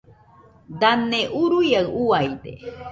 Dane 0.79 1.21
uruaiaɨ 1.41 1.87
uaide. 2.05 2.51